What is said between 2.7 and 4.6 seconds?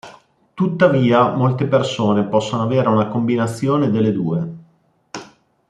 una combinazione delle due.